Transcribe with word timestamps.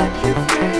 set 0.00 0.24
you 0.24 0.34
free. 0.46 0.79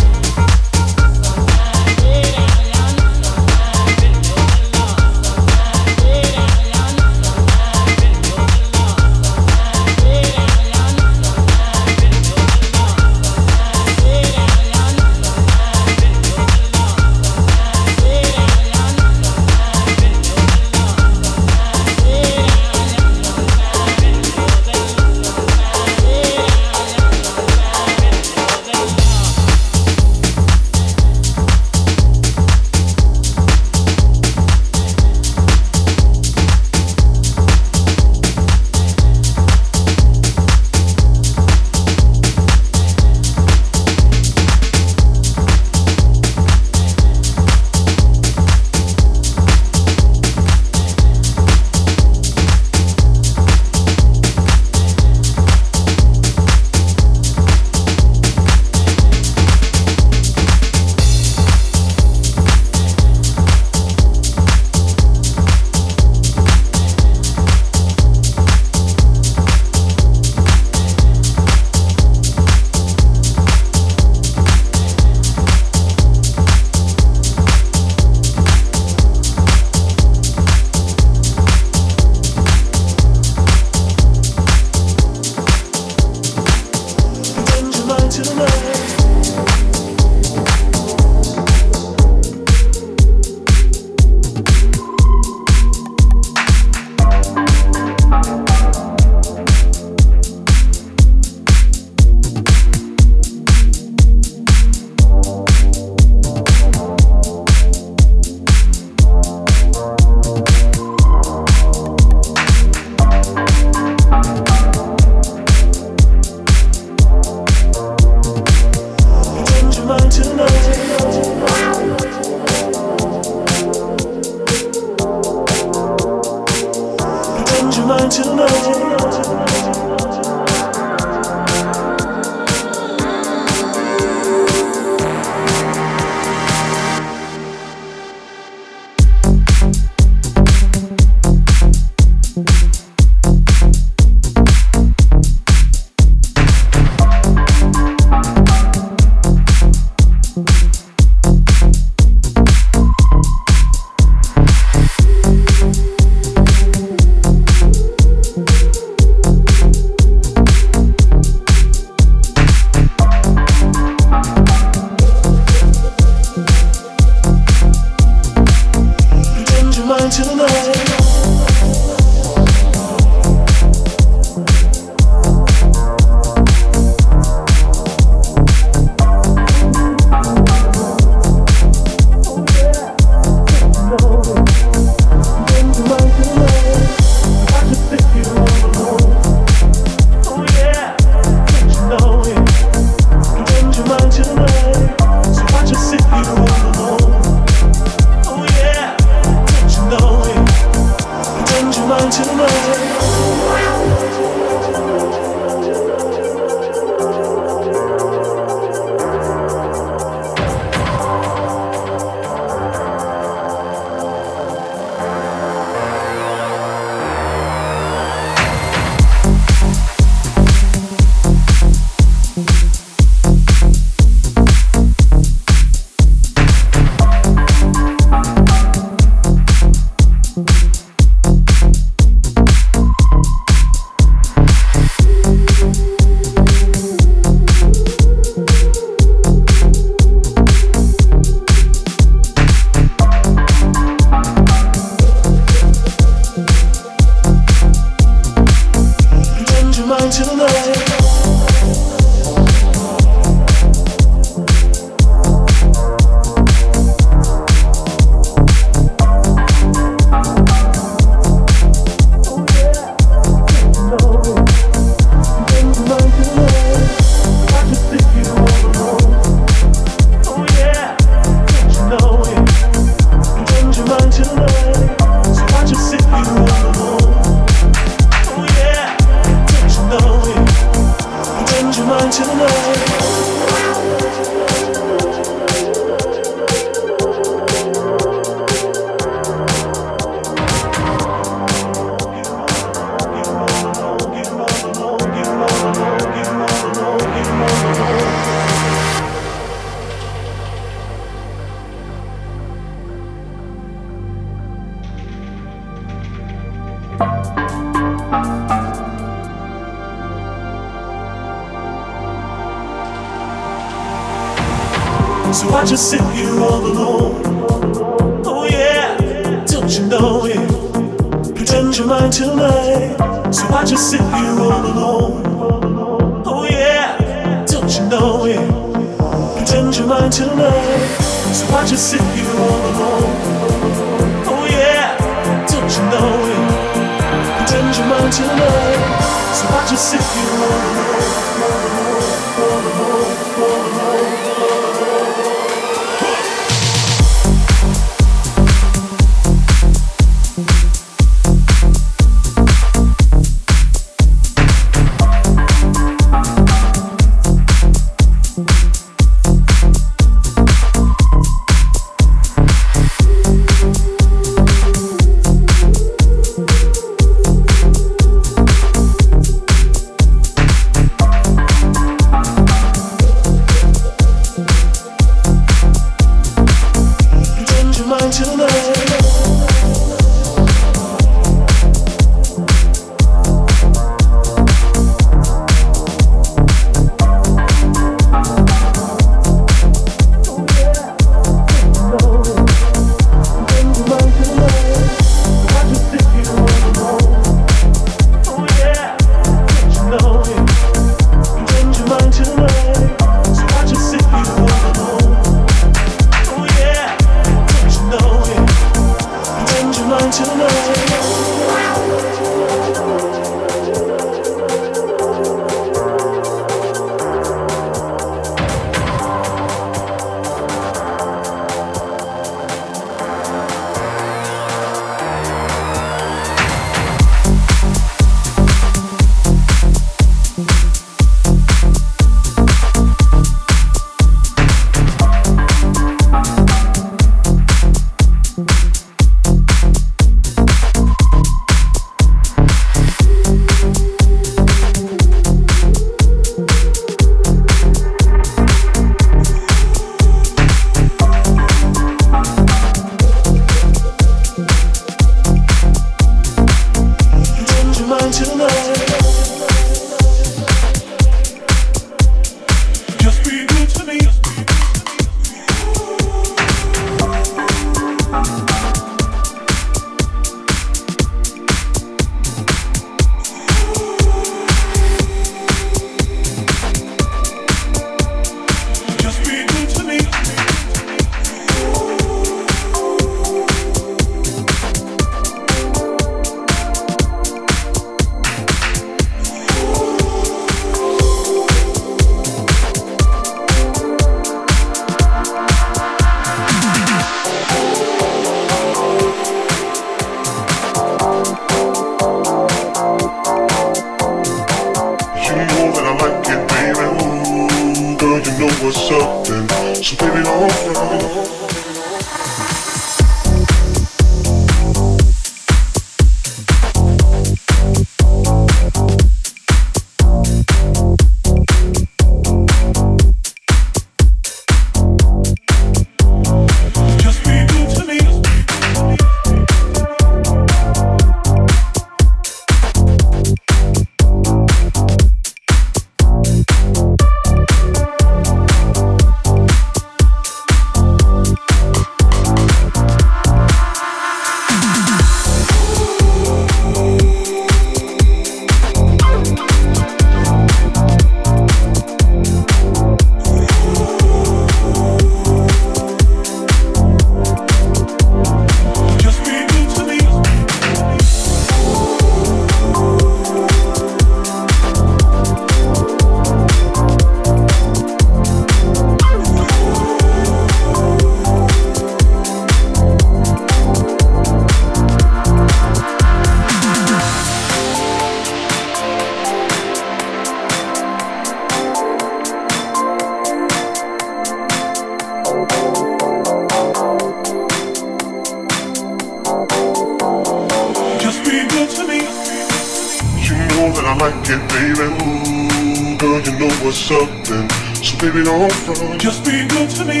for 596.64 596.72
something. 596.72 597.46
So 597.84 597.98
baby, 597.98 598.24
don't 598.24 598.50
front. 598.50 598.98
Just 598.98 599.22
be 599.22 599.46
good 599.48 599.68
to 599.76 599.84
me. 599.84 600.00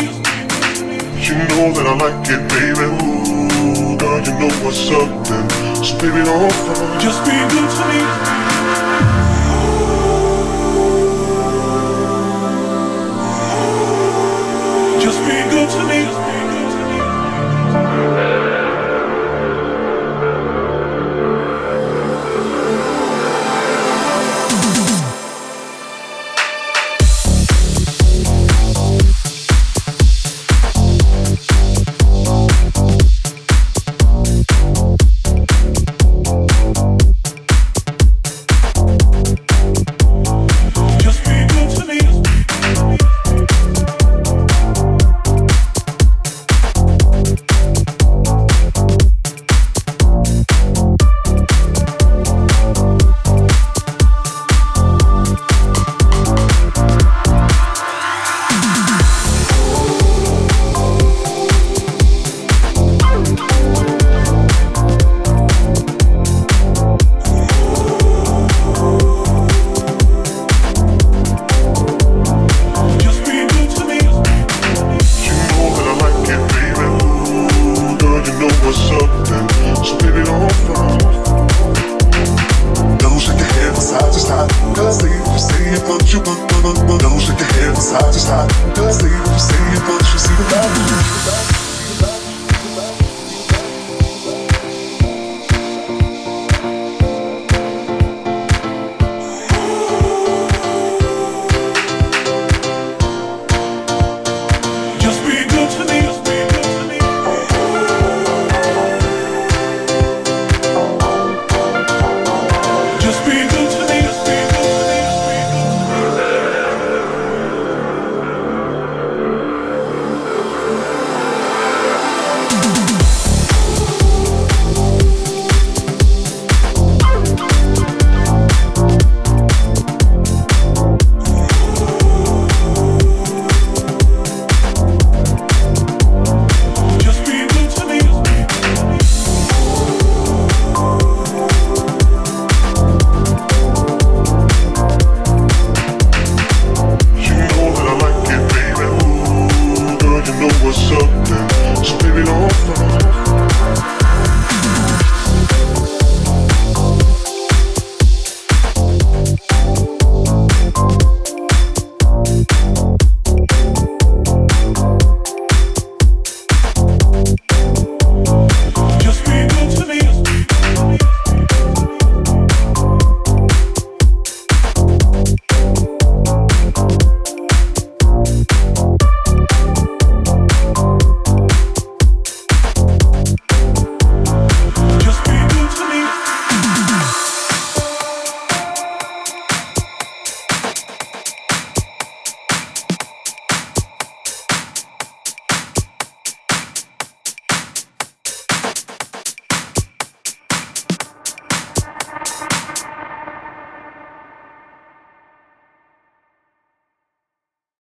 You 1.20 1.36
know 1.52 1.68
that 1.76 1.84
I 1.84 1.94
like 2.00 2.24
it, 2.34 2.40
baby. 2.48 2.88
Ooh, 2.88 3.98
girl, 3.98 4.20
you 4.24 4.32
know 4.40 4.48
what's 4.64 4.88
up 4.88 5.10
then. 5.28 5.44
So 5.84 5.94
baby, 5.98 6.24
don't 6.24 6.52
front. 6.64 7.02
Just 7.02 7.20
be 7.26 7.36
good 7.52 7.68
to 7.76 7.82
me. 7.90 8.00
Just 15.04 15.20
be 15.28 15.36
good 15.52 15.68
to 15.68 15.78
me. 15.78 15.83